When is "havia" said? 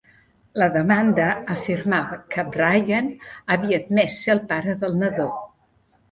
3.55-3.79